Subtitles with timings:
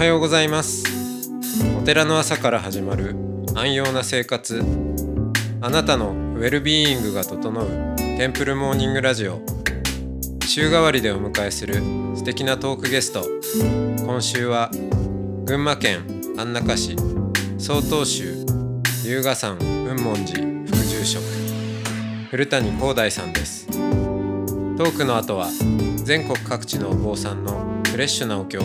[0.00, 0.82] はようございます。
[1.78, 3.14] お寺の朝から始まる
[3.54, 4.64] 安養な生活。
[5.60, 9.42] あなたのウェルビーイングが整うテンプルモーニングラジオ。
[10.46, 11.74] 週替わりでお迎えする
[12.16, 13.26] 素敵なトークゲスト。
[13.98, 14.70] 今週は
[15.44, 16.02] 群馬県
[16.34, 16.96] 安中市。
[17.58, 18.46] 曹洞宗
[19.04, 21.22] 龍河山雲門寺副住職。
[22.30, 23.66] 古谷光大さんです。
[23.66, 25.48] トークの後は
[26.04, 28.62] 全国各地のお坊さんのフレッシュなお経を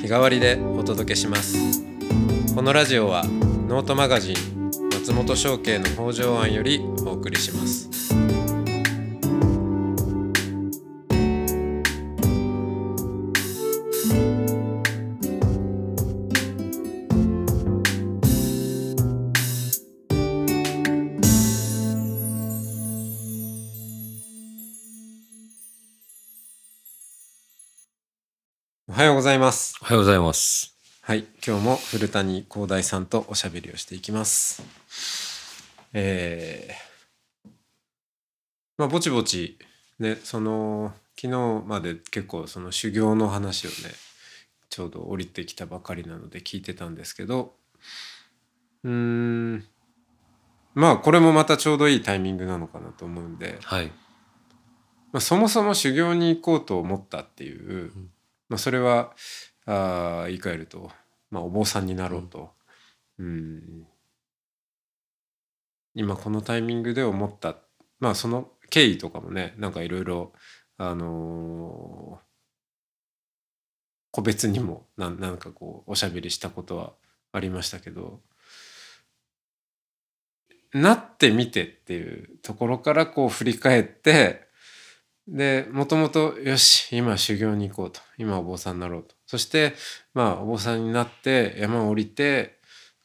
[0.00, 1.84] 日替わりでお届けします。
[2.54, 3.22] このラジオは
[3.68, 7.89] ノートマガジン松本商家の北条庵よりお送りします。
[32.00, 34.62] 今日も古谷光大さんとおしゃべりをしていきます。
[35.92, 37.50] えー、
[38.78, 39.58] まあぼちぼち
[39.98, 43.74] ねその昨日まで結構その修行の話をね
[44.70, 47.52] ちょうど降りてきたばかりなので聞いてたんですけど
[48.82, 49.64] うーん
[50.72, 53.88] まあこれもまたちょうどいいタイミングなのかなと思うんで、はい。
[55.12, 58.10] まあ、そもそも修行に行こうと思ったっていう、ん
[58.48, 59.12] まあ、それは
[59.66, 60.90] あー言い換えると、
[61.30, 62.50] まあ、お坊さんになろうと、
[63.18, 63.86] うん、
[65.94, 67.56] 今このタイミングで思った。
[67.98, 70.32] まあその経緯とかもねなんかいろいろ
[70.78, 72.30] あのー
[74.12, 76.92] 個別にもななんかこうおしゃべりしたことは
[77.32, 78.20] ありましたけど
[80.72, 84.48] なってみてっていうところからこう振り返って
[85.26, 88.00] でもともとよし今修行に行こうと。
[88.18, 89.14] 今お坊さんになろうと。
[89.30, 89.74] そして
[90.12, 92.58] まあお坊さんになって山を降りて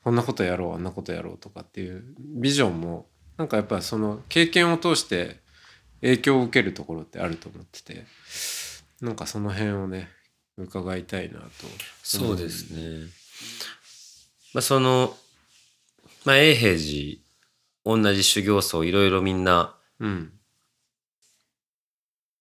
[0.03, 3.05] こんなことやろうあんなことやろうとかっていうビジョンも
[3.37, 5.39] なんかやっぱその経験を通して
[6.01, 8.05] 影響を受けるところってあると思ってて
[9.01, 10.09] なんかその辺をね
[10.57, 11.45] 伺いたいなと
[12.01, 13.07] そうですね。
[14.55, 15.15] まあその、
[16.23, 20.31] まあ永平寺、同じ修行僧いろいろみんなうん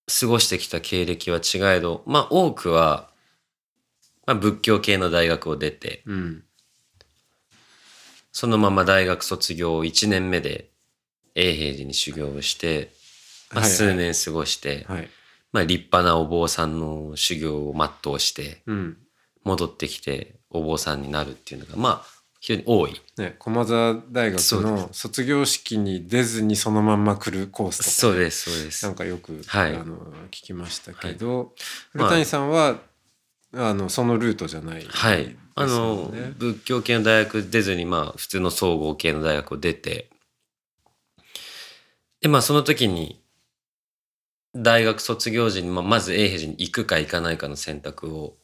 [0.06, 3.10] 過ごしてきた経歴は違えど、まあ多くは、
[4.26, 6.44] まあ仏教系の大学を出て、うん。
[8.32, 10.70] そのまま大学卒業1年目で
[11.34, 12.90] 永平寺に修行をして、
[13.52, 13.78] まあはいはい。
[13.78, 15.08] 数年過ごして、はい。
[15.52, 18.96] まあ立派なお坊さんの修行を全うして、うん。
[19.44, 22.14] 戻ってきてお坊さんになるっていうのが、まあ
[22.44, 23.00] 非常に多い。
[23.16, 28.84] ね駒澤大学の卒業式に出ずにそのまんま来るコースとかね、そうです、そうです。
[28.84, 29.74] なんかよく、はい。
[29.74, 29.96] あの
[30.26, 31.54] 聞きましたけど、
[31.94, 32.76] まあ古谷さんは、あ、
[33.54, 35.36] のそのルートじゃない、はい。
[35.54, 40.10] あの、ね仏教系の大学出ずに、まあ、普通の総合系の大学を出て、
[42.20, 43.22] で、まあ、その時に、
[44.56, 48.36] 大学卒業時に、まあ、まず永平寺に行くか行かないかの選択を、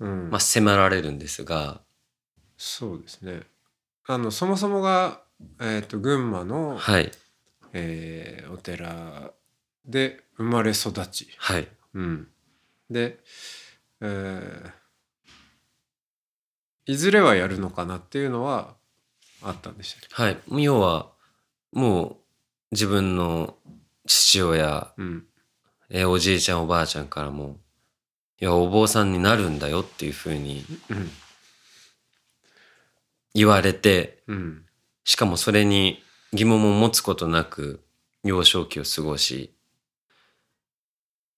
[0.00, 0.30] うん。
[0.30, 1.80] まあ、迫られるんですが、
[2.56, 3.40] そうですね。
[4.06, 5.22] あのそもそもが、
[5.60, 7.10] えー、と群馬の、はい、
[7.72, 9.32] えーお寺
[9.86, 12.28] で生まれ育ち、はい、うん、
[12.90, 13.20] で、
[14.00, 14.80] えー
[16.86, 18.74] いずれはやるのかなっていうのは
[19.42, 20.38] あったんでしたはい。
[20.62, 21.12] 要は、
[21.72, 22.16] もう、
[22.72, 23.54] 自分の
[24.06, 25.24] 父親、うん。
[25.88, 27.58] えおじいちゃんおばあちゃんからも、
[28.40, 31.10] いや、お坊さんになるんだよっていうふうにうん。
[33.34, 34.64] 言われて、うん。
[35.04, 37.84] しかもそれに疑問も持つことなく
[38.24, 39.54] 幼少期を過ごし、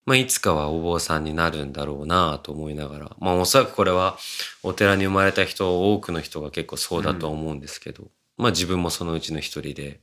[0.04, 4.18] まあ、いつかはお坊さんになるんだろうなと思いながら、まあ、おそらくこれは
[4.62, 10.00] お寺に生まれた人、多くの人が結構そうだと思うんですけど、まあ自分もそのうちの一人で。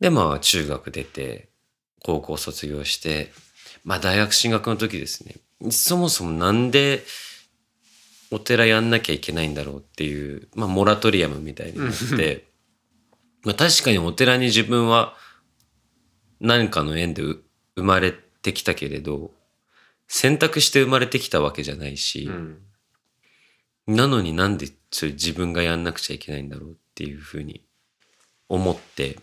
[0.00, 1.48] で、まあ中学出て、
[2.04, 3.32] 高校卒業して、
[3.84, 5.36] まあ大学進学の時ですね、
[5.70, 7.04] そもそもなんで
[8.32, 12.46] お寺やんなきゃいけないんだろうっていう、まあ、モラトリアムみたいになって、
[13.44, 15.14] まあ、確かにお寺に自分は
[16.40, 17.42] 何かの縁でう
[17.76, 19.32] 生まれてきたけれど、
[20.08, 22.58] 選択して生まれてきたわけじゃないし、うん。
[23.86, 27.64] なのになんでそれ自分がやんなくちゃいけないんだろうっていうふうに
[28.48, 29.18] 思って、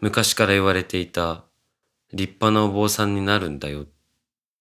[0.00, 1.44] 昔から言われていた
[2.12, 3.86] 立派なお坊さんになるんだよっ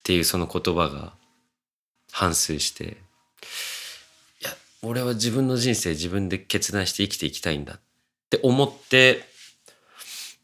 [0.03, 1.13] ていうその言葉が
[2.11, 4.51] 反芻して、いや、
[4.81, 7.79] 俺は自分の人生自分で決断して生きていきたいんだっ
[8.29, 9.30] て思って、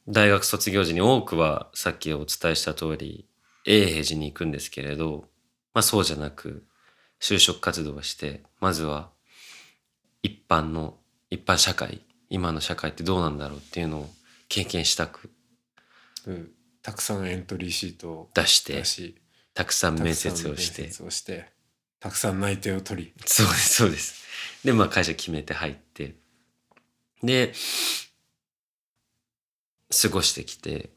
[0.07, 3.27] 大学卒業時に多くはさっきお伝えした通り、
[3.65, 5.25] 永平寺に行くんですけれど、
[5.73, 6.65] まあそうじゃなく、
[7.19, 9.09] 就職活動をして、まずは
[10.23, 10.97] 一般の、
[11.29, 14.09] 一般社会、今の社会ってどうなんだろうっていうのを
[14.49, 15.29] 経験したく
[16.25, 16.51] うん
[16.81, 18.81] たくさんエントリーシートを出して
[19.53, 21.49] たくさん面たくさん接をして面、接をして
[21.99, 24.23] たくさん内定を取りそうです、そうです。
[24.63, 26.15] で、まあ会社決めて入って、
[27.23, 27.53] で、
[29.89, 30.89] 過ごしてきて、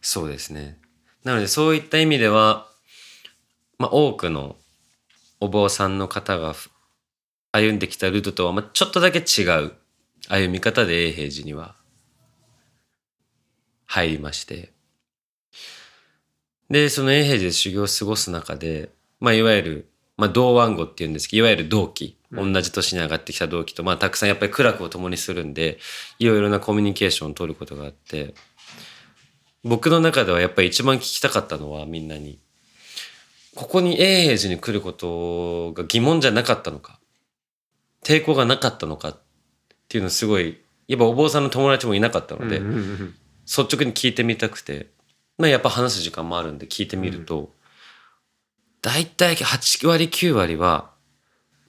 [0.00, 0.78] そうですね。
[1.24, 2.68] なのでそういった意味では、
[3.78, 4.56] まあ多くの
[5.40, 6.54] お坊さんの方が
[7.52, 9.72] 歩んできたルートとは、まあ、ちょっとだけ違う
[10.28, 11.76] 歩み方で永平寺には
[13.86, 14.72] 入りまして。
[16.70, 22.52] で、その永平寺で修行を過ごす中で、まあ、いわゆる、まあ、同腕語っていうんですけど、いわゆる同期、うん。
[22.52, 25.78] 同じ年に上がってきた同期と、まあ、たくさんやっぱり苦楽を共にするんで、
[26.18, 28.34] いろいろなコミュニケーションを取ることがあって、
[29.64, 32.38] 僕の中ではやっぱり一番聞きたかったのはみんなに、
[33.54, 36.98] ここに永平寺に来ることが疑問じゃなかったのか、
[38.02, 39.20] 抵抗がなかったのかっ
[39.88, 40.58] ていうのをすごい、
[40.88, 43.14] やっぱお坊さんの友達もいなかったので、うんうんうん。
[43.44, 44.88] 率直に聞いてみたくて、
[45.38, 47.52] まあ、やっぱ話す時間もあるんで聞いてみると、
[48.82, 50.90] 大体8割9割は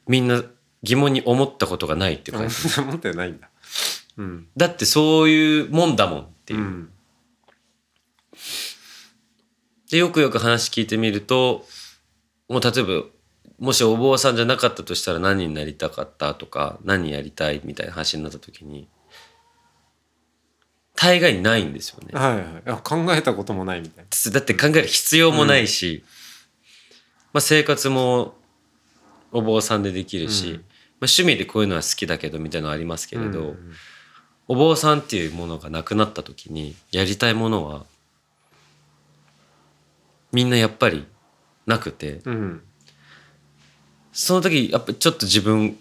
[0.07, 0.43] みんな
[0.81, 2.55] 疑問に思ったことがないっていう感じ。
[2.77, 3.49] あ持ってないんだ。
[4.17, 4.47] うん。
[4.57, 6.59] だってそういうもんだもんっていう。
[6.59, 6.89] うん。
[9.89, 11.65] でよくよく話聞いてみると
[12.49, 13.03] もう例えば
[13.59, 18.89] もしお坊さんじゃなかったとしたら何になりたかったとか何やりたいみたいな話になった時に
[20.95, 22.09] 大概ないんですよね。
[22.13, 22.45] はいはい。
[22.65, 24.31] あ考えたこともないみたいな。
[24.31, 26.03] だって考える必要もないし、
[27.33, 28.35] まあ、生活も
[29.31, 30.53] お坊さんでできるし、うん。
[30.53, 30.61] まあ、
[31.01, 33.73] 趣味でこういうのは好きだけどみたいなのありますけれど、うん。
[34.47, 37.85] お坊さんっていうものがなくなった時にやりたいものは
[40.31, 41.05] みんなやっぱり
[41.65, 42.61] なくてうん。
[44.11, 45.77] その時やっぱちょっと自分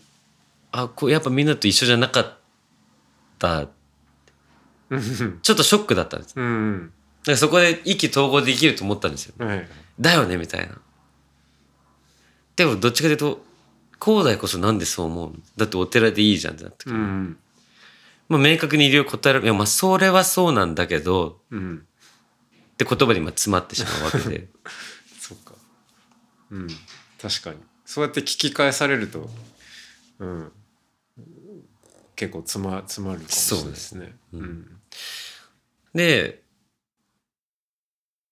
[0.70, 2.34] あこうやっぱみんなと一緒じゃなかっ
[3.38, 3.66] た。
[4.90, 5.40] うん。
[5.42, 6.34] ちょっとショックだったんです。
[6.36, 6.92] だかうん
[7.26, 9.34] らそこで意気投合できると思ったんですよ。
[9.44, 9.68] はい。
[9.98, 10.76] だよねみたいな
[12.56, 13.42] でもどっちかというと
[14.02, 15.30] 広大こそなんでそう思う。
[15.30, 17.36] のだってお寺でいいじゃんってなってくる、うん。
[18.28, 19.44] まあ、明確に理由を答えられる。
[19.46, 21.86] いやまあそれはそうなんだけどうん
[22.72, 24.48] って言葉に今詰まってしまうわけで。
[25.20, 25.54] そっか。
[26.50, 26.66] うん。
[27.20, 27.58] 確かに。
[27.84, 29.30] そうやって聞き返されると
[30.18, 30.52] うん。
[32.16, 34.00] 結構詰ま詰まるかもしれないですね。
[34.00, 34.80] うですうん。
[35.94, 36.42] で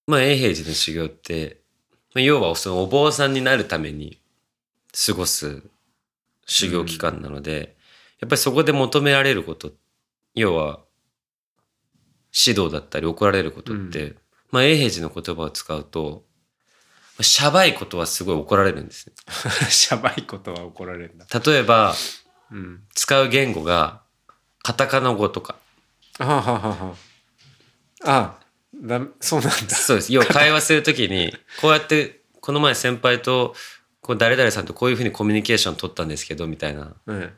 [0.06, 1.59] まあ永平寺の修行って、
[2.14, 4.18] まあ、要はそのお坊さんになるために
[5.06, 5.62] 過ごす
[6.46, 7.76] 修行期間なので、
[8.20, 9.72] やっぱりそこで求められること
[10.34, 10.80] 要は
[12.32, 14.14] 指導だったり怒られることって、
[14.50, 16.24] まあ永平寺の言葉を使うと
[17.16, 19.14] まあしゃばいことはすごい怒られるんですね。
[19.70, 21.26] しゃばいことは怒られるんだ。
[21.44, 21.94] 例えば
[22.50, 22.82] うん。
[22.94, 24.02] 使う言語が
[24.62, 25.56] カタカナ語とか。
[26.18, 26.96] あはははは。
[28.04, 28.39] あ
[28.80, 30.12] だそうなんだそうです。
[30.12, 33.54] 要は会話するときに、こうやって、この前先輩と、
[34.00, 37.32] こう誰々さんとこういうふうにコミュニケーション取ったんですけど、みたいなうん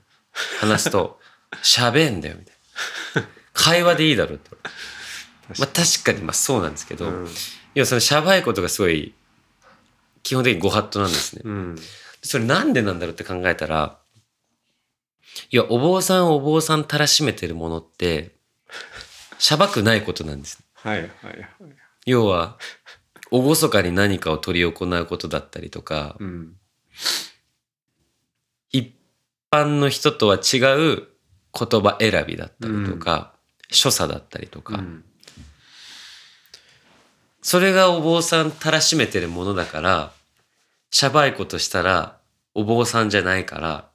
[0.60, 1.20] 話すと、
[1.62, 2.54] 喋んだよ、みたい
[3.22, 3.28] な。
[3.52, 4.56] 会話でいいだろうと。
[5.58, 7.28] まあ確かにまあそうなんですけど、うん
[7.74, 9.14] 要はそのしゃばいことがすごい、
[10.22, 11.42] 基本的にご法度なんですね。
[11.44, 11.76] うん
[12.22, 13.98] それなんでなんだろうって考えたら、
[15.50, 18.36] いや、お坊さんをお坊さんたらしめてるものって、
[19.38, 20.62] しゃばくないことなんです。
[20.82, 21.48] はいはいはい。
[22.06, 22.58] 要は、
[23.30, 26.56] 厳かに何かを取り行うことだったりとか、うん。
[28.70, 28.94] 一
[29.50, 30.58] 般の人とは違
[30.96, 31.08] う
[31.54, 33.34] 言葉選びだったりとか、
[33.70, 35.04] 所作だったりとか、うん。
[37.42, 40.12] それがお坊さんたらしめてるものだから、
[40.90, 42.18] しゃばいことしたら、
[42.54, 43.88] お坊さんじゃないから、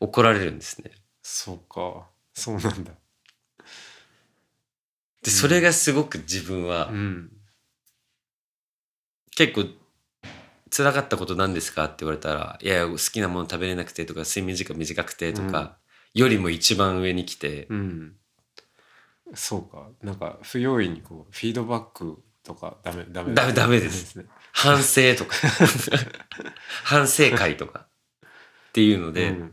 [0.00, 0.90] 怒られるんですね。
[1.22, 2.06] そうか。
[2.34, 2.92] そうなんだ
[5.22, 7.30] で、それがすごく自分はう、ん
[9.36, 9.64] 結構、
[10.70, 15.78] 辛かったことなんですかって言われたら、いやいや、好きなもの食べれなくてとか、睡眠時間短くてとか、
[16.14, 18.16] よりも一番上に来て、うん。
[19.34, 19.88] そうか。
[20.02, 23.34] なんか不用意にこうフィードバックとかダメダメ。
[23.34, 24.26] ダメダメですね。
[24.52, 25.36] 反省とか。
[26.84, 27.86] 反省会とか
[28.68, 29.52] っていうので、うん。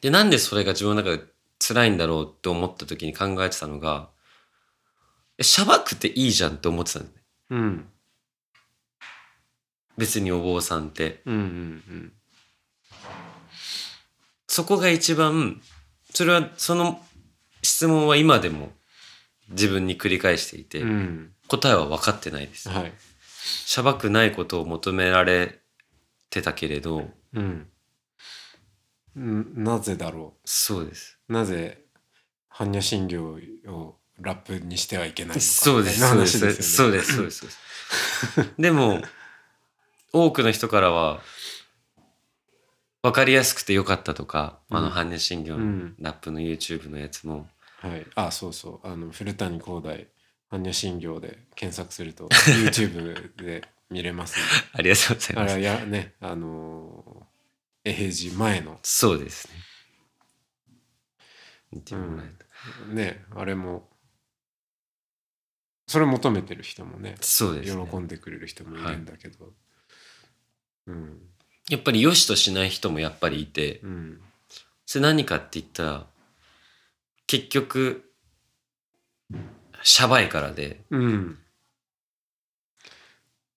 [0.00, 1.24] でなんでそれが自分の中で
[1.58, 4.08] 辛いんだろうって思った時に考えてたのが
[5.38, 7.22] えしゃばくていいじゃんって思ってたんですね。
[7.50, 7.88] うん。
[9.96, 11.22] 別にお坊さんって。
[11.24, 12.12] うんうん
[14.50, 15.60] そこが一番
[16.12, 17.00] それはその
[17.62, 18.72] 質問は今でも
[19.50, 21.32] 自分に繰り返していて、うん。
[21.46, 22.68] 答えは分かってないです。
[22.68, 22.92] はい。
[23.40, 25.60] しゃばくないことを求められ
[26.30, 27.66] てたけれど、うんん
[29.18, 31.18] なぜだろそうです。
[31.28, 31.82] うなぜ
[32.52, 36.00] 般若心経をラップにしてはいけないのかそうです。
[36.00, 36.44] そうです。
[36.44, 36.72] ねそうです。
[36.72, 37.12] そうです。
[37.14, 37.58] そうです
[38.58, 39.00] でも、
[40.12, 41.20] 多くの人からは、
[43.02, 47.48] 分かりやすくてよかったとか、あの、うん般若心経のうんラップの YouTube のやつも、
[47.80, 50.08] はい、あそうそうあの古谷光大
[50.50, 52.28] 般若心経で検索すると
[52.66, 55.56] YouTube で見れますんありがとうございます。
[55.56, 56.97] れやねあのー、
[57.88, 58.78] 永平寺前の。
[58.82, 59.54] そうですね。
[61.72, 62.26] 見てもらえ
[62.86, 62.94] た。
[62.94, 63.88] ねあれも。
[65.86, 67.88] それ求めてる人もねそうです、ね。
[67.90, 69.52] 喜んでくれる人もいるんだけど、
[70.86, 71.18] うん。
[71.70, 74.20] やっぱり良しとしない人もやっぱりいて、うん。
[74.84, 76.06] それ何かって言ったら、
[77.26, 78.04] 結局、
[79.82, 81.38] シャバいからで、うん。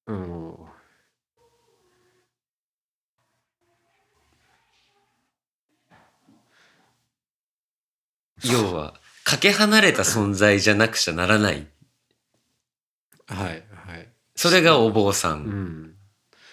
[0.07, 0.70] うん
[8.43, 8.93] 要は、
[9.23, 11.67] かけ離れた存在じゃなくちゃならない。
[13.27, 15.33] はいはいそれがお坊さ。
[15.33, 15.95] うんん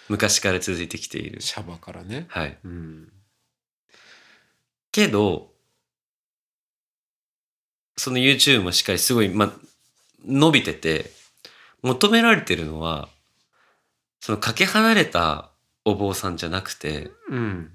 [0.08, 1.40] 昔から続いてきている。
[1.40, 2.58] シャバからねはい。
[2.64, 3.12] うん
[4.90, 5.52] けど、
[7.96, 9.52] その YouTube もしっかりすごい、ま、
[10.24, 11.10] 伸びてて、
[11.82, 13.08] 求められてるのは、
[14.20, 15.50] そのかけ離れた
[15.84, 17.72] お坊さんじゃなくて、うん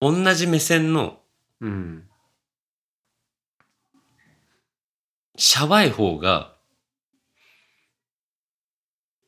[0.00, 1.18] 同じ目線の
[1.60, 2.07] うん
[5.38, 6.52] シャバい方が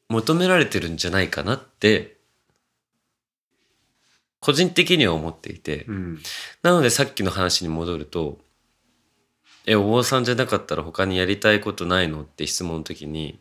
[0.09, 2.17] 求められてるんじゃないかなって、
[4.41, 6.19] 個人的には思っていて、うん。
[6.63, 8.39] なのでさっきの話に戻ると、
[9.67, 13.39] え、お坊さんじゃなかったら他にやりたいことないのって質問の時に、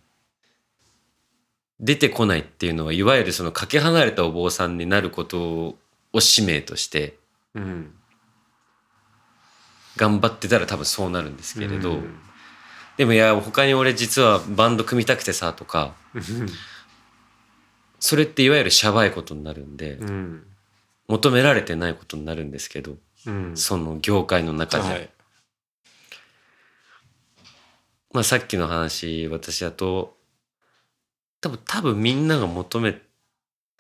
[1.80, 5.76] 出てこないっていうのは、いわゆるそのかけ離れたお坊さんになること
[6.14, 7.18] を使命として
[7.56, 7.96] うん。
[9.96, 12.29] 頑張ってたら多分そうなるんですけれど、うん
[13.00, 15.96] でもいや、他に俺実はバンド組みたくてさとか、
[17.98, 20.44] それっていわゆるシャバいことになるんで、うん。
[21.08, 23.56] 求められてないことになるんですけど、うん。
[23.56, 24.84] その業界の中で。
[24.84, 25.10] はい。
[28.12, 30.18] まあさっきの話、私だと、
[31.39, 33.01] 多分、多分みんなが求め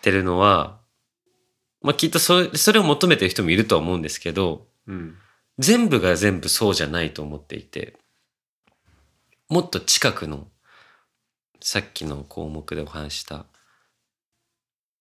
[0.01, 0.79] てるのは、
[1.81, 5.17] まあきっとそれ、それを求めてる人もいるとは思うんですけど、うん。
[5.57, 7.98] 全部が全部そうじゃないと思っていて、
[9.49, 10.47] もっと近くの、
[11.59, 13.47] さっきの項目でお話しした、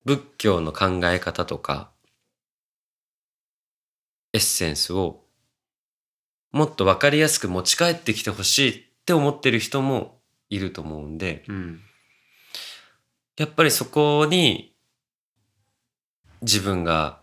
[0.07, 1.91] 仏教の考え方とか、
[4.33, 5.25] エッセンスを、
[6.51, 11.81] もっとわかりやすく持ち帰ってきてほしいって思ってる人もいると思うんで、うん
[13.37, 14.75] やっぱりそこに
[16.43, 17.23] 自分が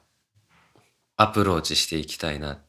[1.18, 2.65] アプローチしていきたいな。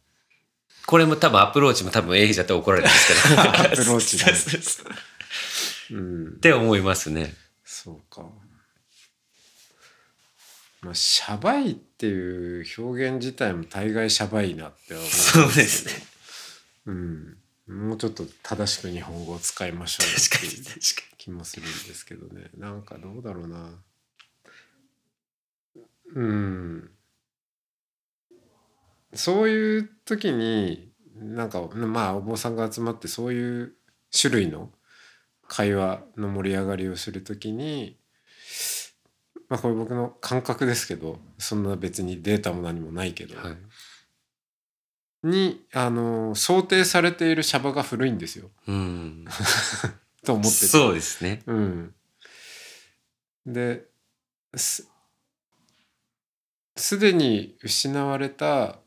[0.86, 3.40] これも多分アプローチも多分英語じゃって怒られるんですけど。
[3.40, 4.84] アプローチだねそ
[5.90, 7.34] うんって思いますね。
[7.64, 8.24] そうか。
[10.82, 15.92] まあ、シャバいっていう表現自体も大概シャバいなって思うんそうですね。
[16.86, 17.36] うん。
[17.66, 20.78] もうちょっと正しく日本語を使いましょうよ確かにっていう確
[21.10, 22.50] か気もするんですけどね。
[22.56, 23.70] なんかどうだろうな。
[26.14, 26.90] うん。
[29.16, 33.74] そういう時に、なんか、まあ、お坊さんが集まってそういう
[34.18, 34.70] 種類の
[35.48, 37.98] 会話の盛り上がりをする時に、
[39.48, 43.40] まあ、これ僕の感覚ですけど、そんな別にデータも何もないけど、に。
[43.40, 43.56] はい。
[45.22, 48.50] に、あの、想定されているシャバが古いんですよ。
[48.66, 49.24] うん。
[50.24, 50.66] と思ってて。
[50.66, 51.42] そうですね。
[51.46, 51.94] うん。
[53.46, 53.86] で
[54.56, 54.88] す
[56.76, 58.80] すでに失われた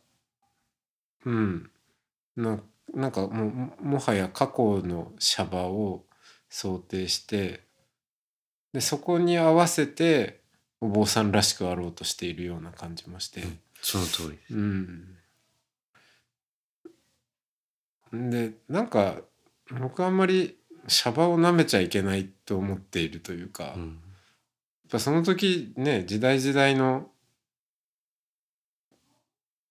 [1.26, 1.72] うん
[2.36, 2.60] な
[2.94, 6.06] なんかもうももはや過去のシャバを
[6.50, 7.62] 想定して
[8.74, 10.40] でそこに合わせて
[10.82, 13.44] お坊さんらしくあろうとしているような感じもして。
[13.82, 14.56] その通りです。
[14.56, 15.16] うん。
[18.30, 19.18] でなんか
[19.80, 20.58] 僕はあんまり
[20.88, 24.00] シャバを舐めちゃいけないと思っているというか、やっうん。
[24.90, 27.10] ぱその時ね時代時代の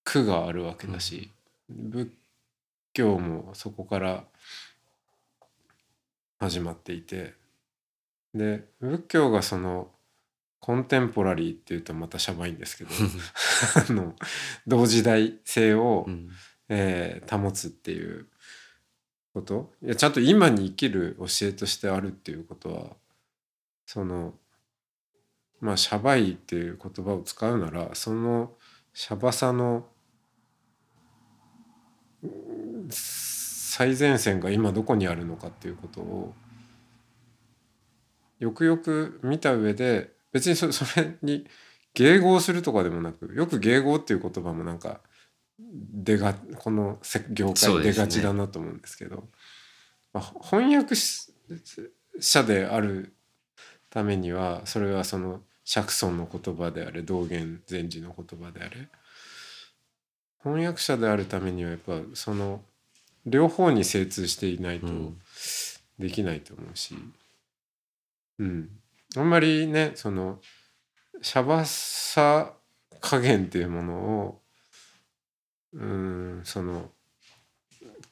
[0.05, 1.31] 苦があるわけだし、
[1.69, 2.11] 仏
[2.93, 4.25] 教もそこから
[6.39, 7.35] 始まっていて
[8.35, 9.89] で仏教がその
[10.61, 12.91] コンテンポラリーっていうとまたシャバいんですけど
[13.89, 14.15] あの
[14.67, 16.29] 同時代性を、うん。
[16.69, 18.27] えー保つっていう
[19.35, 19.73] こと。
[19.83, 22.97] いやちゃんと今に生きる教えとしてあるっていうことは
[23.87, 24.35] その
[25.61, 28.57] まあシャバいっていう言葉を使うならその
[28.93, 29.98] シャバさのうん
[32.91, 36.35] 最前線が今どこにあるのかっていうことを
[38.39, 41.47] よくよく見た上で別にそそれに
[41.95, 45.01] 迎合するとかでもなくよく迎合っていう言葉もなんか
[45.59, 46.99] 出がこの
[47.31, 49.25] 業界出がちだなと思うんですけど、
[50.13, 50.95] まあ、翻訳
[52.21, 53.15] 者である
[53.91, 58.89] ためにはそれはその釈尊の言葉であれ道元禅師の言葉であれ
[60.43, 62.63] 翻訳者であるためにはやっぱその
[63.27, 65.19] 両方に精通していないとうん。
[65.99, 66.95] できないと思うし、
[68.39, 68.69] うん、
[69.17, 70.39] あんまりねその
[71.21, 72.53] シャバさ
[73.01, 74.41] 加減っていうものを
[75.75, 76.91] うんその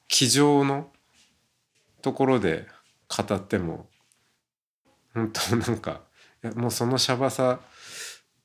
[0.07, 0.89] 机上の
[2.01, 2.67] ところで
[3.07, 3.87] 語っても
[5.13, 6.01] 本当なんか
[6.43, 7.59] いやもうそのシャバさ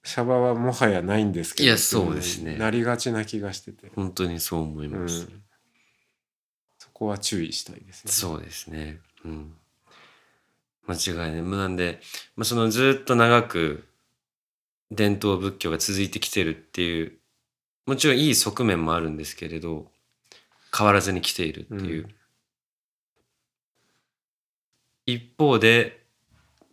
[0.04, 5.28] シャバはもはやないんですけどいやそうですねなりがちな気がしてて、本当にそう思いうん、ます。
[6.78, 8.12] そこは注意したいですね。
[8.12, 9.00] そうですね。
[9.24, 9.54] うん。
[10.86, 11.42] 間違いない。
[11.42, 12.00] なんで、
[12.36, 13.86] まあ、そのずっと長く
[14.90, 17.12] 伝統仏教が続いてきてるっていう、
[17.86, 19.90] もちろんいい側面もあるんですけれど、
[20.76, 22.04] 変わらずに来ているっていう。
[22.04, 22.14] うん
[25.04, 26.04] 一方で、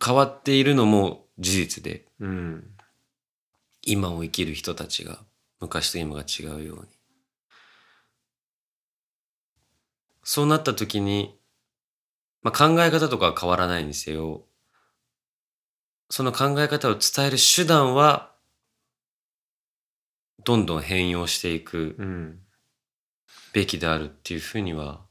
[0.04, 2.64] 変わっているのも事実で、うん
[3.82, 5.18] 今を生きる人たちが
[5.60, 6.88] 昔と今が違うように。
[10.22, 11.38] そうなった時に、
[12.42, 14.44] まあ、考え方とかは変わらないにせよ、
[16.08, 18.34] その考え方を伝える手段は、
[20.44, 21.96] どんどん変容していく
[23.52, 25.02] べきであるっていうふうには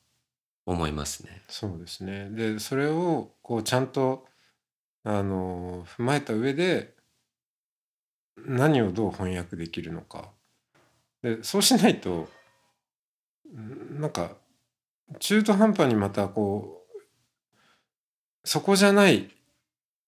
[0.66, 1.42] 思いますね。
[1.48, 2.30] そうですね。
[2.32, 4.26] でそれをこうちゃんと
[5.04, 6.96] あの踏まえた上で
[8.46, 10.30] 何をどう翻訳できるのか。
[11.22, 12.30] でそうしないと
[13.56, 14.32] んなんか
[15.20, 17.00] 中途半端にまたこう
[18.44, 19.30] そこじゃない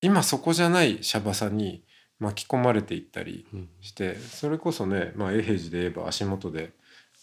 [0.01, 1.83] 今そこじゃないシャバさに
[2.19, 6.71] 巻き込まれていったりうんしてそれこそね、まあ、永平寺で言えば足元で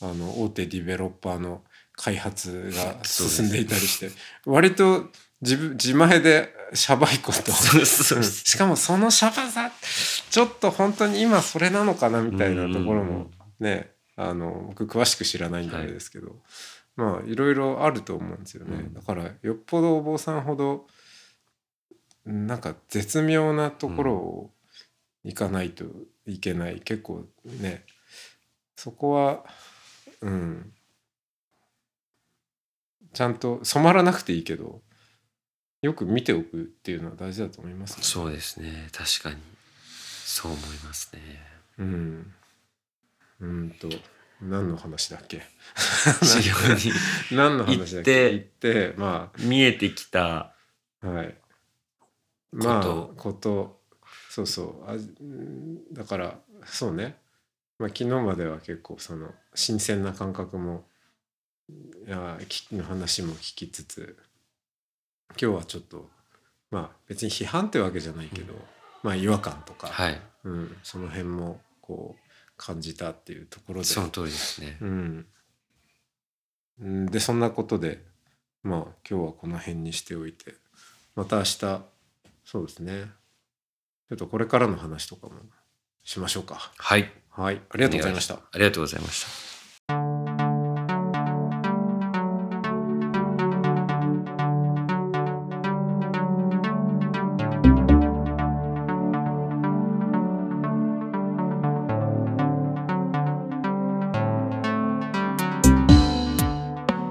[0.01, 4.11] あの大手ディベロッパーの開発が進んでいたりして、
[4.47, 5.09] 割と
[5.41, 7.53] 自分自前でシャバいこと。
[7.53, 9.71] しかもそのシャバさ
[10.31, 16.37] ちょっと本当に今それなのかなみたいなところもねあの僕詳しく知らないんであれですけど、
[16.97, 18.95] まあいろいろあると思うんですよね、うん。
[18.95, 20.87] だからよっぽどお坊さんほど
[22.27, 24.51] なんか絶妙なところを
[25.25, 25.85] 行かないと
[26.27, 27.85] いけない、結構ね
[28.77, 29.45] そこは
[30.21, 30.73] うん。
[33.15, 34.83] ちゃんと染まらなくていいけど
[35.83, 38.03] よく見ておくっていうのは大事だと思いますね。
[38.03, 38.89] そうですね。
[38.93, 39.37] 確かに。
[40.25, 41.21] そう思いますね。
[41.79, 42.35] うん。
[43.41, 43.89] うんと
[44.41, 45.43] 何の話だっけ？
[47.33, 48.33] 何の話だっけ？
[48.33, 50.55] 行っ行ってま見えてきた
[51.01, 51.37] あはい
[52.53, 53.83] まあことこと
[54.31, 57.19] そうそうあうんだからそうね、
[57.79, 60.89] まあ、昨日までは結構その新鮮な感覚も
[62.07, 64.17] いやきの話も聞きつつ
[65.31, 66.09] 今日はちょっと
[66.71, 68.55] まあ別に批判ってわけじゃないけど、
[69.03, 70.21] まあ違和感とか、はい。
[70.45, 74.79] うん、その辺もこう感じたっていうところでその通りですね。
[74.81, 75.27] うん
[76.81, 78.05] うん、でそんなことで
[78.63, 80.55] まあ今日はこの辺にしておいて
[81.15, 81.59] また明日
[82.45, 83.07] そうですね
[84.09, 85.35] ちょっとこれからの話とかも
[86.05, 87.11] しましょうかはい。
[87.31, 89.58] はいありがとうございましたありがとうございました。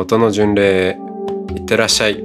[0.00, 0.96] 音の巡礼
[1.56, 2.24] いってらっしゃい。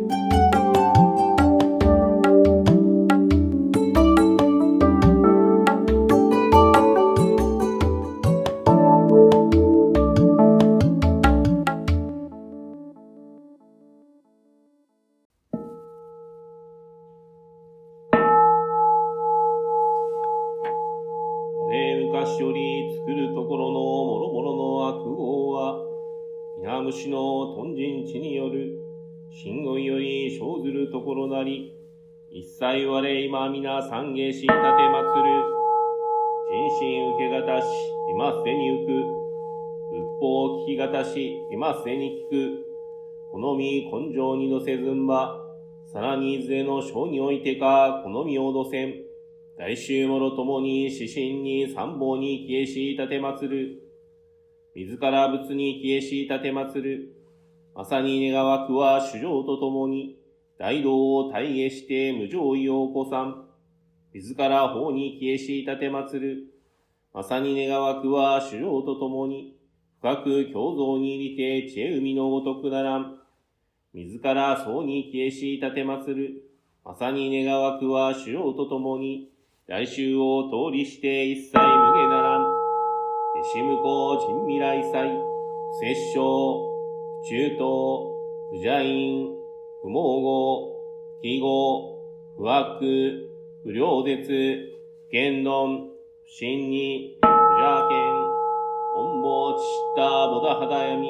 [22.11, 25.42] 昔より作るところのもろもろの悪王は、
[26.63, 28.79] 稲虫の豚人地による、
[29.43, 31.75] 神言より生ずるところなり、
[32.31, 35.43] 一切我今皆参下し立て祭る、
[36.49, 37.67] 人心受けがたし、
[38.13, 38.93] 今せに浮く、
[39.91, 42.65] 仏法を聞きがたし、今せに聞く、
[43.33, 45.45] 好み根性に乗せずんば、
[45.91, 49.03] さらにいずれの章においてか、好みを乗せん。
[49.57, 53.82] 大衆もろともに指針に参謀に消えし立て祭る。
[54.75, 57.13] 自ら仏に消えし立て祭る。
[57.75, 60.17] まさに願わくは主情とともに、
[60.57, 63.45] 大道を体下して無常意を起こさん。
[64.13, 66.53] 自ら法に消えし立て祭る。
[67.13, 69.55] まさに願わくは主情とともに、
[69.99, 73.19] 深く共造に入りて知恵海のごとくならん。
[73.93, 76.49] 自ら僧に消えし立て祭る。
[76.83, 79.29] まさに願わくは主情とともに、
[79.67, 82.32] 来週を通りして一切無下ならん。
[83.43, 86.21] 弟子向こう人未来祭、不摂生、
[87.27, 87.59] 中東、
[88.49, 89.35] 不邪因、
[89.81, 90.71] 不毛語、
[91.21, 91.99] 非語、
[92.37, 92.79] 不悪、
[93.65, 94.71] 不良絶、
[95.11, 95.89] 言論、
[96.23, 97.27] 不信に、不
[97.59, 97.95] 邪見、
[98.95, 101.09] 恩坊ちったボダハダヤミ、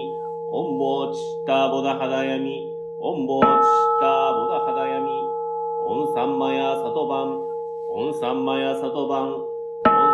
[0.51, 2.65] 恩坊ちったボダハダヤミ、
[2.99, 3.47] 恩坊ちっ
[4.01, 5.11] たボダハダヤミ、
[5.85, 7.43] 恩三魔や里番、
[7.95, 9.45] オンサンマヤサトバン、オン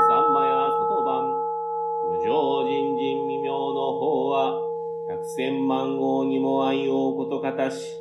[0.10, 1.40] サンマヤサトバン、
[2.09, 4.62] 無常人人未明の方は、
[5.10, 7.96] 百千万号にも愛をことかたし、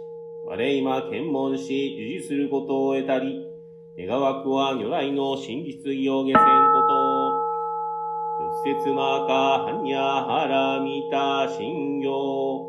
[0.45, 3.47] 我今検問し、受事することを得たり、
[3.97, 7.33] 願わくは如来の真実意を下せんことを、
[8.65, 12.68] 仏説の赤、般若、腹、見た、信行、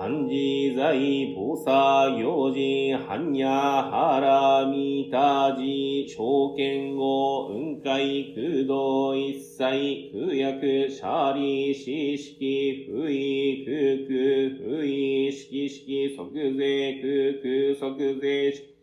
[0.00, 0.94] 漢字在
[1.34, 2.58] 菩薩行事
[3.06, 5.62] 般若原見た字
[6.08, 18.74] 証券語雲海空洞一切空薬シャリ四式不意空空不意式式即税空空即税式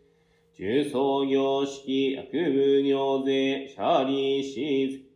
[0.56, 5.07] 重創業式薬部尿税シャリシー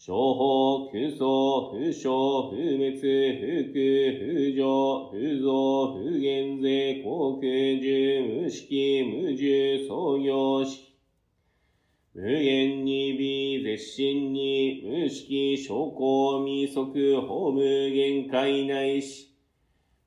[0.00, 3.82] 正法、空想、風商、風滅、風空、
[4.20, 10.94] 風上、風造、風減税、航空、重、無式、無重、創業式。
[12.14, 19.27] 無限に美、絶心に、無式、証拠、未足、法無限界内し。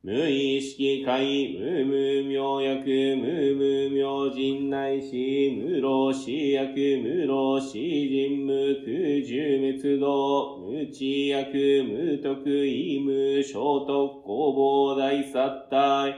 [0.03, 16.15] 無意識界、無無明薬、無無明人内し、無老死薬、無老死人無空十滅道、無知薬、無徳意無聖徳工房大殺体、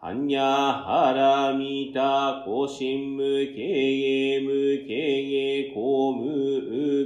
[0.00, 6.24] 般若原見た、更新無経営無経営公無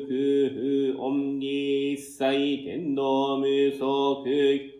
[0.06, 4.73] 空不音理一切天道無足、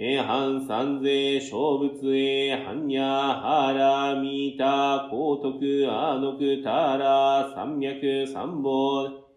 [0.00, 9.28] 涅槃三世小仏へ、般若原見た、高徳阿徳たら、三脈三宝、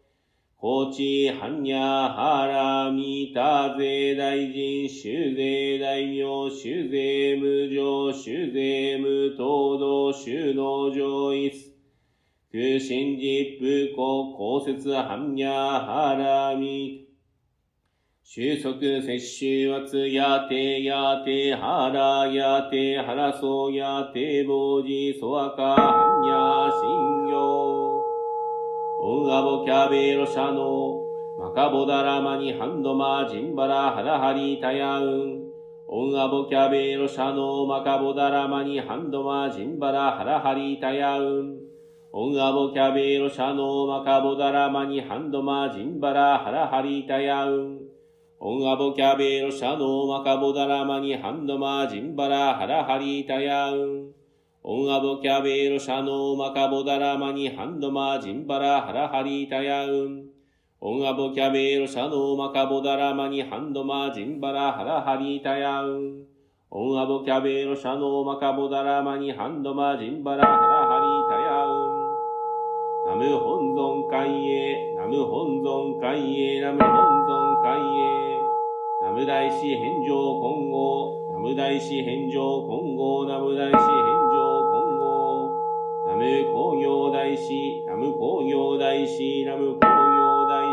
[0.55, 11.51] 高知般若原見た、税大臣、修税大名、修税無常、修税無東道、修道上一、
[12.53, 17.02] 空心実不公、公説般若原見た、
[18.35, 29.05] 収束、摂取、圧、やて、やて、はら、やて、はらそう、やて、ぼうじ、そわか、はんや、しんよう。
[29.05, 30.99] おんがぼキャベロシャノ、
[31.37, 35.43] まかぼだらまにはんどま、じんばら、はらはり、たやうん。
[35.87, 41.63] おんがぼキャベロシャノ、まかぼだらまにはんどま、じんばら、はらはり、たやうん。
[42.15, 47.82] オンアボキャベロシャノマカボダラマニハンドマジンバラハラハリタヤウン。
[48.45, 54.11] オンアボキャベロシャノマカボダラマニハンドマジンバラハラハリタヤウン。
[54.63, 60.25] オンアボキャベロシャノマカボダラマニハンドマジンバラハラハリタヤウン。
[60.81, 66.25] オンアボキャベロシャノマカボダラマニハンドマジンバラハラハリタヤウン。
[66.69, 70.57] オンアボキャベロシャノマカボダラマニハンドマジンバラハラ
[70.89, 71.95] ハリタヤウン。
[73.07, 78.22] ナム本尊海へ、ナム本尊海へ、ナム本尊海へ。
[79.13, 85.51] ナム大師返上金剛、ナム大師返上金剛、ナム大師返上金剛。
[86.07, 90.65] ナム工業大師、ナム工業大師、ナム工業大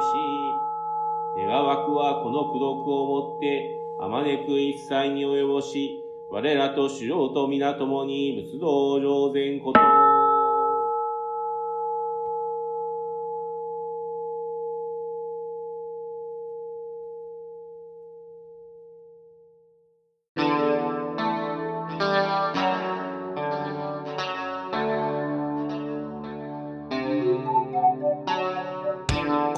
[1.36, 1.46] 師。
[1.46, 10.19] 願わくはこの功徳をもって、あまねく一切に及ぼし、我らと主要と皆共に仏道上善こと。